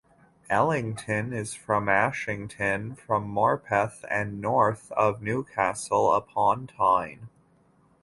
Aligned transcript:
Ellington 0.49 1.31
is 1.31 1.53
from 1.53 1.87
Ashington, 1.87 2.95
from 2.95 3.31
Morpeth 3.31 4.03
and 4.09 4.41
north 4.41 4.91
of 4.93 5.21
Newcastle 5.21 6.13
upon 6.13 6.65
Tyne. 6.65 7.29